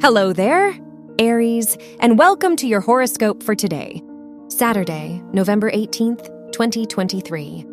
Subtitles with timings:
[0.00, 0.78] Hello there,
[1.18, 4.00] Aries, and welcome to your horoscope for today,
[4.46, 7.66] Saturday, November 18th, 2023.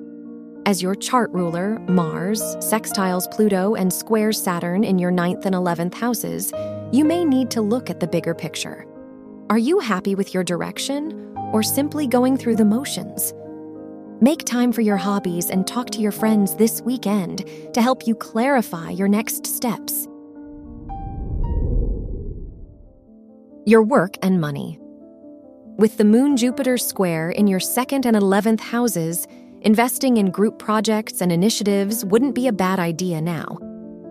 [0.66, 5.94] As your chart ruler, Mars, sextiles Pluto and squares Saturn in your ninth and 11th
[5.94, 6.52] houses,
[6.92, 8.88] you may need to look at the bigger picture.
[9.52, 13.36] Are you happy with your direction or simply going through the motions?
[14.20, 18.16] Make time for your hobbies and talk to your friends this weekend to help you
[18.16, 20.08] clarify your next steps.
[23.68, 24.78] Your work and money.
[25.80, 29.26] With the Moon Jupiter square in your second and 11th houses,
[29.62, 33.58] investing in group projects and initiatives wouldn't be a bad idea now.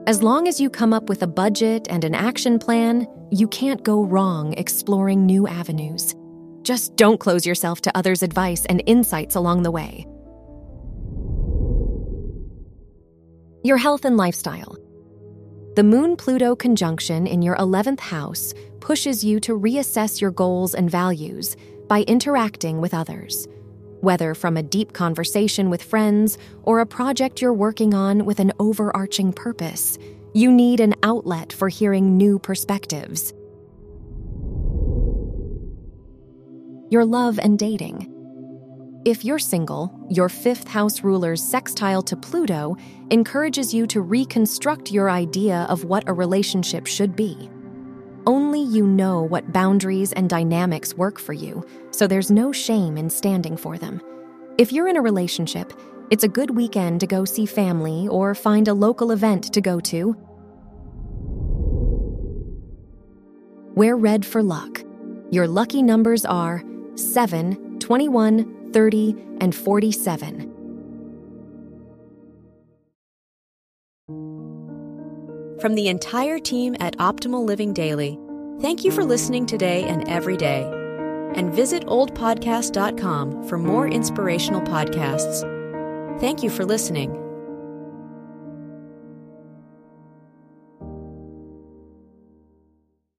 [0.08, 3.84] As long as you come up with a budget and an action plan, you can't
[3.84, 6.16] go wrong exploring new avenues.
[6.62, 10.04] Just don't close yourself to others' advice and insights along the way.
[13.62, 14.76] Your health and lifestyle.
[15.74, 20.88] The Moon Pluto conjunction in your 11th house pushes you to reassess your goals and
[20.88, 21.56] values
[21.88, 23.48] by interacting with others.
[24.00, 28.52] Whether from a deep conversation with friends or a project you're working on with an
[28.60, 29.98] overarching purpose,
[30.32, 33.32] you need an outlet for hearing new perspectives.
[36.88, 38.13] Your love and dating.
[39.04, 42.74] If you're single, your fifth house ruler's sextile to Pluto
[43.10, 47.50] encourages you to reconstruct your idea of what a relationship should be.
[48.26, 53.10] Only you know what boundaries and dynamics work for you, so there's no shame in
[53.10, 54.00] standing for them.
[54.56, 55.74] If you're in a relationship,
[56.10, 59.80] it's a good weekend to go see family or find a local event to go
[59.80, 60.16] to.
[63.74, 64.82] Wear red for luck.
[65.30, 66.62] Your lucky numbers are
[66.94, 70.50] 7, 21, 30, and 47.
[75.60, 78.18] From the entire team at Optimal Living Daily,
[78.60, 80.64] thank you for listening today and every day.
[81.34, 85.40] And visit oldpodcast.com for more inspirational podcasts.
[86.20, 87.23] Thank you for listening.